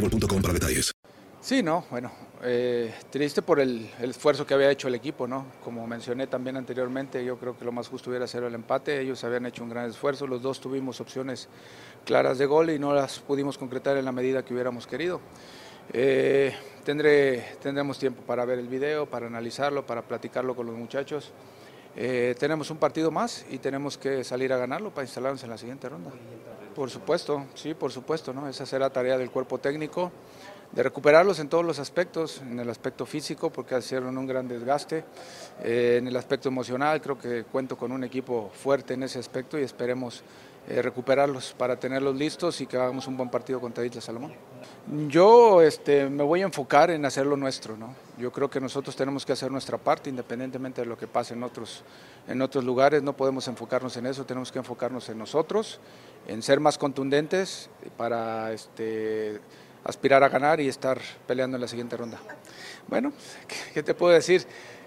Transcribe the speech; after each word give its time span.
boostmobile.com 0.00 0.42
para 0.42 0.54
detalles. 0.54 0.92
Sí, 1.40 1.62
no, 1.62 1.84
bueno, 1.90 2.10
eh, 2.42 2.92
triste 3.08 3.40
por 3.40 3.60
el, 3.60 3.88
esfuerzo 4.00 4.44
que 4.44 4.54
había 4.54 4.70
hecho 4.70 4.88
el 4.88 4.96
equipo, 4.96 5.28
¿no? 5.28 5.46
Como 5.62 5.86
mencioné 5.86 6.26
también 6.26 6.56
anteriormente, 6.56 7.24
yo 7.24 7.38
creo 7.38 7.56
que 7.56 7.64
lo 7.64 7.70
más 7.70 7.86
justo 7.88 8.10
hubiera 8.10 8.26
sido 8.26 8.48
el 8.48 8.54
empate. 8.54 9.00
Ellos 9.00 9.22
habían 9.22 9.46
hecho 9.46 9.62
un 9.62 9.70
gran 9.70 9.88
esfuerzo, 9.88 10.26
los 10.26 10.42
dos 10.42 10.60
tuvimos 10.60 11.00
opciones 11.00 11.48
claras 12.04 12.38
de 12.38 12.46
gol 12.46 12.70
y 12.70 12.80
no 12.80 12.92
las 12.94 13.20
pudimos 13.20 13.58
concretar 13.58 13.96
en 13.96 14.04
la 14.04 14.12
medida 14.12 14.44
que 14.44 14.54
hubiéramos 14.54 14.88
querido. 14.88 15.20
Eh, 15.92 16.52
tendré, 16.84 17.56
tendremos 17.62 17.96
tiempo 17.96 18.22
para 18.22 18.44
ver 18.44 18.58
el 18.58 18.66
video, 18.66 19.06
para 19.06 19.28
analizarlo, 19.28 19.86
para 19.86 20.02
platicarlo 20.02 20.56
con 20.56 20.66
los 20.66 20.74
muchachos. 20.74 21.32
Eh, 21.94 22.34
tenemos 22.38 22.70
un 22.70 22.78
partido 22.78 23.10
más 23.12 23.46
y 23.50 23.58
tenemos 23.58 23.96
que 23.96 24.24
salir 24.24 24.52
a 24.52 24.56
ganarlo 24.56 24.90
para 24.90 25.04
instalarnos 25.04 25.42
en 25.44 25.50
la 25.50 25.58
siguiente 25.58 25.88
ronda. 25.88 26.10
Por 26.76 26.90
supuesto, 26.90 27.46
sí, 27.54 27.72
por 27.72 27.90
supuesto, 27.90 28.34
¿no? 28.34 28.46
Esa 28.50 28.66
será 28.66 28.90
tarea 28.90 29.16
del 29.16 29.30
cuerpo 29.30 29.56
técnico, 29.56 30.12
de 30.72 30.82
recuperarlos 30.82 31.38
en 31.38 31.48
todos 31.48 31.64
los 31.64 31.78
aspectos, 31.78 32.42
en 32.42 32.60
el 32.60 32.68
aspecto 32.68 33.06
físico, 33.06 33.48
porque 33.48 33.78
hicieron 33.78 34.18
un 34.18 34.26
gran 34.26 34.46
desgaste, 34.46 35.02
eh, 35.62 35.96
en 35.98 36.06
el 36.06 36.14
aspecto 36.14 36.50
emocional, 36.50 37.00
creo 37.00 37.18
que 37.18 37.44
cuento 37.44 37.78
con 37.78 37.92
un 37.92 38.04
equipo 38.04 38.50
fuerte 38.52 38.92
en 38.92 39.04
ese 39.04 39.18
aspecto 39.18 39.58
y 39.58 39.62
esperemos 39.62 40.22
eh, 40.68 40.82
recuperarlos 40.82 41.54
para 41.56 41.78
tenerlos 41.78 42.16
listos 42.16 42.60
y 42.60 42.66
que 42.66 42.76
hagamos 42.76 43.06
un 43.06 43.16
buen 43.16 43.30
partido 43.30 43.60
contra 43.60 43.84
Isla 43.84 44.00
Salomón. 44.00 44.32
Yo 45.08 45.62
este, 45.62 46.08
me 46.08 46.22
voy 46.22 46.42
a 46.42 46.44
enfocar 46.44 46.90
en 46.90 47.04
hacer 47.04 47.26
lo 47.26 47.36
nuestro, 47.36 47.76
¿no? 47.76 47.94
Yo 48.18 48.32
creo 48.32 48.50
que 48.50 48.60
nosotros 48.60 48.96
tenemos 48.96 49.24
que 49.24 49.32
hacer 49.32 49.50
nuestra 49.50 49.78
parte 49.78 50.10
independientemente 50.10 50.80
de 50.80 50.86
lo 50.86 50.98
que 50.98 51.06
pase 51.06 51.34
en 51.34 51.42
otros, 51.42 51.84
en 52.26 52.42
otros 52.42 52.64
lugares, 52.64 53.02
no 53.02 53.16
podemos 53.16 53.46
enfocarnos 53.48 53.96
en 53.96 54.06
eso, 54.06 54.24
tenemos 54.24 54.50
que 54.50 54.58
enfocarnos 54.58 55.08
en 55.08 55.18
nosotros, 55.18 55.78
en 56.26 56.42
ser 56.42 56.58
más 56.58 56.78
contundentes 56.78 57.70
para 57.96 58.52
este, 58.52 59.40
aspirar 59.84 60.24
a 60.24 60.28
ganar 60.28 60.60
y 60.60 60.68
estar 60.68 61.00
peleando 61.26 61.56
en 61.56 61.60
la 61.60 61.68
siguiente 61.68 61.96
ronda. 61.96 62.18
Bueno, 62.88 63.12
¿qué, 63.72 63.82
te 63.82 63.94
puedo 63.94 64.12
decir? 64.12 64.46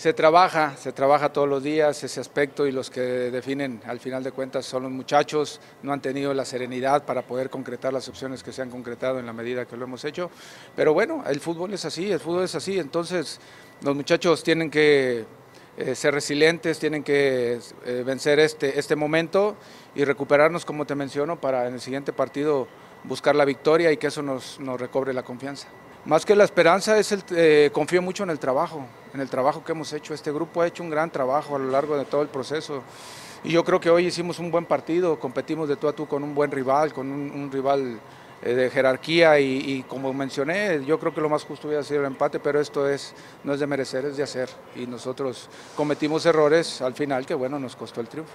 Se 0.00 0.14
trabaja, 0.14 0.78
se 0.78 0.92
trabaja 0.92 1.30
todos 1.30 1.46
los 1.46 1.62
días 1.62 2.02
ese 2.02 2.20
aspecto 2.20 2.66
y 2.66 2.72
los 2.72 2.88
que 2.88 3.02
definen 3.02 3.82
al 3.84 4.00
final 4.00 4.24
de 4.24 4.32
cuentas 4.32 4.64
son 4.64 4.84
los 4.84 4.90
muchachos, 4.90 5.60
no 5.82 5.92
han 5.92 6.00
tenido 6.00 6.32
la 6.32 6.46
serenidad 6.46 7.04
para 7.04 7.20
poder 7.20 7.50
concretar 7.50 7.92
las 7.92 8.08
opciones 8.08 8.42
que 8.42 8.50
se 8.50 8.62
han 8.62 8.70
concretado 8.70 9.18
en 9.18 9.26
la 9.26 9.34
medida 9.34 9.66
que 9.66 9.76
lo 9.76 9.84
hemos 9.84 10.02
hecho. 10.06 10.30
Pero 10.74 10.94
bueno, 10.94 11.22
el 11.26 11.38
fútbol 11.38 11.74
es 11.74 11.84
así, 11.84 12.10
el 12.10 12.18
fútbol 12.18 12.44
es 12.44 12.54
así, 12.54 12.78
entonces 12.78 13.40
los 13.82 13.94
muchachos 13.94 14.42
tienen 14.42 14.70
que 14.70 15.26
eh, 15.76 15.94
ser 15.94 16.14
resilientes, 16.14 16.78
tienen 16.78 17.04
que 17.04 17.60
eh, 17.84 18.02
vencer 18.02 18.38
este, 18.38 18.78
este 18.78 18.96
momento 18.96 19.54
y 19.94 20.04
recuperarnos, 20.04 20.64
como 20.64 20.86
te 20.86 20.94
menciono, 20.94 21.38
para 21.38 21.68
en 21.68 21.74
el 21.74 21.80
siguiente 21.82 22.14
partido 22.14 22.68
buscar 23.04 23.36
la 23.36 23.44
victoria 23.44 23.92
y 23.92 23.98
que 23.98 24.06
eso 24.06 24.22
nos, 24.22 24.60
nos 24.60 24.80
recobre 24.80 25.12
la 25.12 25.24
confianza. 25.24 25.68
Más 26.06 26.24
que 26.24 26.34
la 26.34 26.44
esperanza, 26.44 26.98
es 26.98 27.12
el, 27.12 27.22
eh, 27.36 27.70
confío 27.72 28.00
mucho 28.00 28.22
en 28.22 28.30
el 28.30 28.38
trabajo, 28.38 28.86
en 29.12 29.20
el 29.20 29.28
trabajo 29.28 29.62
que 29.62 29.72
hemos 29.72 29.92
hecho. 29.92 30.14
Este 30.14 30.32
grupo 30.32 30.62
ha 30.62 30.66
hecho 30.66 30.82
un 30.82 30.88
gran 30.88 31.10
trabajo 31.10 31.56
a 31.56 31.58
lo 31.58 31.70
largo 31.70 31.96
de 31.96 32.06
todo 32.06 32.22
el 32.22 32.28
proceso. 32.28 32.82
Y 33.44 33.52
yo 33.52 33.64
creo 33.64 33.80
que 33.80 33.90
hoy 33.90 34.06
hicimos 34.06 34.38
un 34.38 34.50
buen 34.50 34.64
partido, 34.64 35.18
competimos 35.18 35.68
de 35.68 35.76
tú 35.76 35.88
a 35.88 35.92
tú 35.92 36.06
con 36.06 36.22
un 36.22 36.34
buen 36.34 36.50
rival, 36.50 36.92
con 36.94 37.10
un, 37.10 37.52
rival 37.52 38.00
eh, 38.42 38.54
de 38.54 38.70
jerarquía 38.70 39.38
y, 39.40 39.58
y, 39.58 39.82
como 39.82 40.12
mencioné, 40.14 40.82
yo 40.86 40.98
creo 40.98 41.14
que 41.14 41.20
lo 41.20 41.28
más 41.28 41.44
justo 41.44 41.68
hubiera 41.68 41.82
sido 41.82 42.00
el 42.00 42.06
empate, 42.06 42.40
pero 42.40 42.60
esto 42.60 42.88
es, 42.88 43.14
no 43.44 43.52
es 43.52 43.60
de 43.60 43.66
merecer, 43.66 44.06
es 44.06 44.16
de 44.16 44.22
hacer. 44.22 44.48
Y 44.76 44.86
nosotros 44.86 45.50
cometimos 45.76 46.24
errores 46.24 46.80
al 46.80 46.94
final 46.94 47.26
que 47.26 47.34
bueno, 47.34 47.58
nos 47.58 47.76
costó 47.76 48.00
el 48.00 48.08
triunfo. 48.08 48.34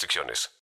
restricciones. 0.00 0.50